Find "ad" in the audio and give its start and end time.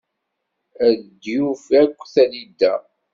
0.87-0.99